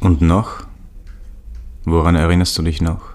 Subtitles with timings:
[0.00, 0.66] Und noch?
[1.84, 3.14] Woran erinnerst du dich noch?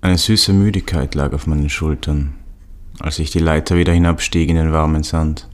[0.00, 2.34] Eine süße Müdigkeit lag auf meinen Schultern,
[2.98, 5.48] als ich die Leiter wieder hinabstieg in den warmen Sand.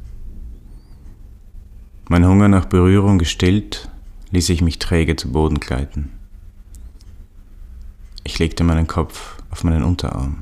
[2.09, 3.91] Mein Hunger nach Berührung gestillt,
[4.31, 6.11] ließ ich mich träge zu Boden gleiten.
[8.25, 10.39] Ich legte meinen Kopf auf meinen Unterarm.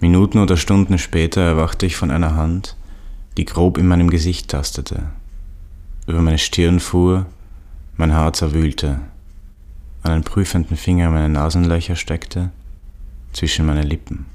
[0.00, 2.76] Minuten oder Stunden später erwachte ich von einer Hand,
[3.38, 5.10] die grob in meinem Gesicht tastete,
[6.06, 7.26] über meine Stirn fuhr,
[7.96, 9.00] mein Haar zerwühlte,
[10.02, 12.50] einen prüfenden Finger in meine Nasenlöcher steckte,
[13.32, 14.26] zwischen meine Lippen.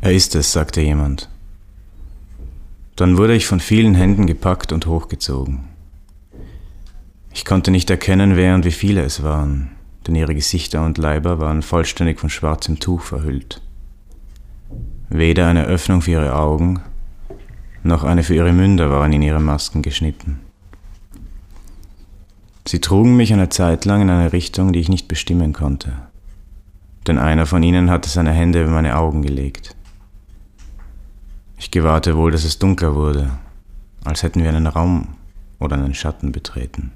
[0.00, 1.28] Er ist es, sagte jemand.
[2.96, 5.64] Dann wurde ich von vielen Händen gepackt und hochgezogen.
[7.32, 9.72] Ich konnte nicht erkennen, wer und wie viele es waren,
[10.06, 13.60] denn ihre Gesichter und Leiber waren vollständig von schwarzem Tuch verhüllt.
[15.08, 16.80] Weder eine Öffnung für ihre Augen,
[17.84, 20.40] noch eine für ihre Münder waren in ihre Masken geschnitten.
[22.66, 25.92] Sie trugen mich eine Zeit lang in eine Richtung, die ich nicht bestimmen konnte,
[27.06, 29.76] denn einer von ihnen hatte seine Hände über meine Augen gelegt.
[31.58, 33.30] Ich gewahrte wohl, dass es dunkler wurde,
[34.02, 35.08] als hätten wir einen Raum
[35.58, 36.92] oder einen Schatten betreten.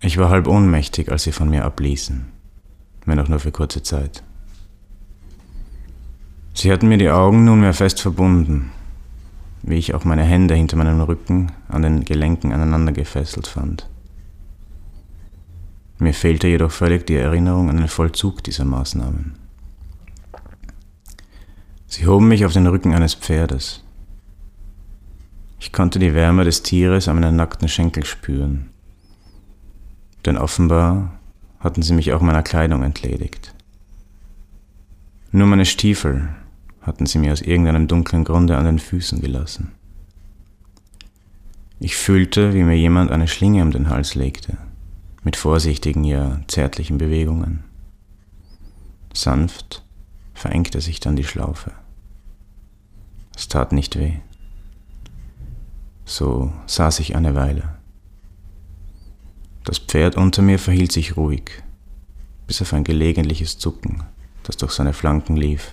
[0.00, 2.26] Ich war halb ohnmächtig, als sie von mir abließen,
[3.06, 4.23] wenn auch nur für kurze Zeit.
[6.64, 8.70] Sie hatten mir die Augen nunmehr fest verbunden,
[9.60, 13.86] wie ich auch meine Hände hinter meinem Rücken an den Gelenken aneinander gefesselt fand.
[15.98, 19.34] Mir fehlte jedoch völlig die Erinnerung an den Vollzug dieser Maßnahmen.
[21.86, 23.84] Sie hoben mich auf den Rücken eines Pferdes.
[25.60, 28.70] Ich konnte die Wärme des Tieres an meinen nackten Schenkel spüren
[30.24, 31.12] denn offenbar
[31.60, 33.52] hatten sie mich auch meiner Kleidung entledigt.
[35.30, 36.30] Nur meine Stiefel
[36.84, 39.72] hatten sie mir aus irgendeinem dunklen Grunde an den Füßen gelassen.
[41.80, 44.56] Ich fühlte, wie mir jemand eine Schlinge um den Hals legte,
[45.22, 47.64] mit vorsichtigen, ja zärtlichen Bewegungen.
[49.12, 49.82] Sanft
[50.34, 51.72] verengte sich dann die Schlaufe.
[53.36, 54.14] Es tat nicht weh.
[56.04, 57.76] So saß ich eine Weile.
[59.64, 61.62] Das Pferd unter mir verhielt sich ruhig,
[62.46, 64.04] bis auf ein gelegentliches Zucken,
[64.42, 65.72] das durch seine Flanken lief,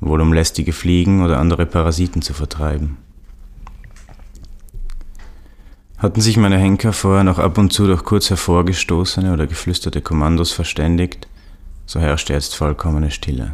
[0.00, 2.96] wohl um lästige Fliegen oder andere Parasiten zu vertreiben.
[5.98, 10.50] Hatten sich meine Henker vorher noch ab und zu durch kurz hervorgestoßene oder geflüsterte Kommandos
[10.50, 11.28] verständigt,
[11.84, 13.52] so herrschte jetzt vollkommene Stille.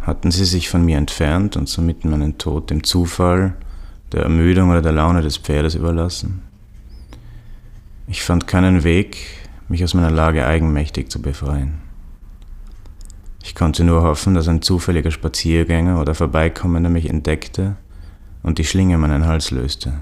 [0.00, 3.54] Hatten sie sich von mir entfernt und somit meinen Tod dem Zufall,
[4.10, 6.42] der Ermüdung oder der Laune des Pferdes überlassen?
[8.08, 9.18] Ich fand keinen Weg,
[9.68, 11.89] mich aus meiner Lage eigenmächtig zu befreien.
[13.42, 17.76] Ich konnte nur hoffen, dass ein zufälliger Spaziergänger oder Vorbeikommender mich entdeckte
[18.42, 19.94] und die Schlinge meinen Hals löste.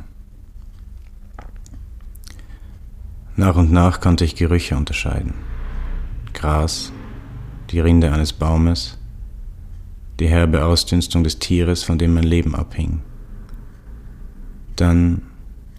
[3.36, 5.34] Nach und nach konnte ich Gerüche unterscheiden.
[6.34, 6.92] Gras,
[7.70, 8.98] die Rinde eines Baumes,
[10.18, 13.02] die herbe Ausdünstung des Tieres, von dem mein Leben abhing.
[14.74, 15.22] Dann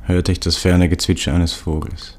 [0.04, 2.19] hörte ich das ferne Gezwitscher eines Vogels.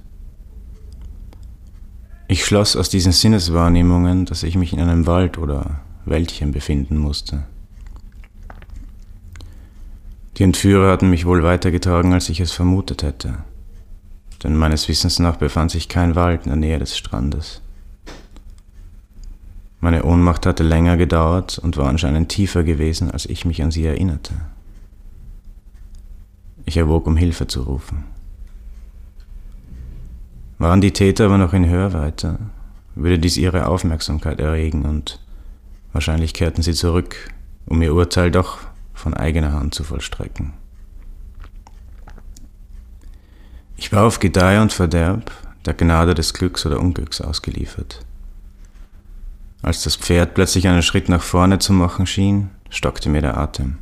[2.30, 7.42] Ich schloss aus diesen Sinneswahrnehmungen, dass ich mich in einem Wald oder Wäldchen befinden musste.
[10.36, 13.38] Die Entführer hatten mich wohl weitergetragen, als ich es vermutet hätte,
[14.44, 17.62] denn meines Wissens nach befand sich kein Wald in der Nähe des Strandes.
[19.80, 23.86] Meine Ohnmacht hatte länger gedauert und war anscheinend tiefer gewesen, als ich mich an sie
[23.86, 24.34] erinnerte.
[26.64, 28.04] Ich erwog, um Hilfe zu rufen.
[30.60, 32.38] Waren die Täter aber noch in Hörweite,
[32.94, 35.18] würde dies ihre Aufmerksamkeit erregen und
[35.94, 37.30] wahrscheinlich kehrten sie zurück,
[37.64, 38.58] um ihr Urteil doch
[38.92, 40.52] von eigener Hand zu vollstrecken.
[43.78, 45.30] Ich war auf Gedeih und Verderb
[45.64, 48.04] der Gnade des Glücks oder Unglücks ausgeliefert.
[49.62, 53.78] Als das Pferd plötzlich einen Schritt nach vorne zu machen schien, stockte mir der Atem.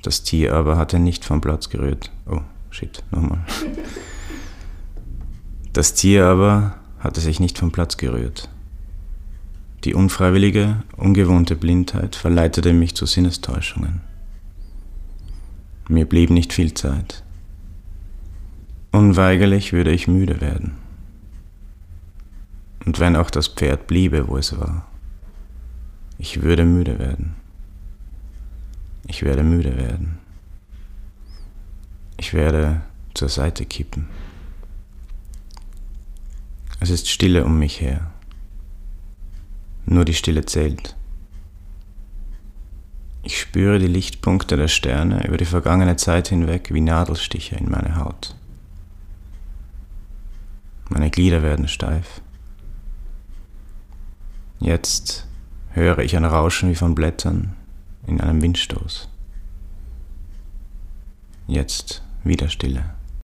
[0.00, 2.12] Das Tier aber hatte nicht vom Platz gerührt.
[2.30, 3.40] Oh, shit, nochmal.
[5.78, 8.48] Das Tier aber hatte sich nicht vom Platz gerührt.
[9.84, 14.00] Die unfreiwillige, ungewohnte Blindheit verleitete mich zu Sinnestäuschungen.
[15.88, 17.22] Mir blieb nicht viel Zeit.
[18.90, 20.72] Unweigerlich würde ich müde werden.
[22.84, 24.84] Und wenn auch das Pferd bliebe, wo es war,
[26.18, 27.36] ich würde müde werden.
[29.06, 30.18] Ich werde müde werden.
[32.16, 32.80] Ich werde
[33.14, 34.08] zur Seite kippen.
[36.80, 38.12] Es ist Stille um mich her.
[39.84, 40.94] Nur die Stille zählt.
[43.22, 47.96] Ich spüre die Lichtpunkte der Sterne über die vergangene Zeit hinweg wie Nadelstiche in meine
[47.96, 48.36] Haut.
[50.88, 52.22] Meine Glieder werden steif.
[54.60, 55.26] Jetzt
[55.70, 57.54] höre ich ein Rauschen wie von Blättern
[58.06, 59.08] in einem Windstoß.
[61.46, 62.97] Jetzt wieder Stille.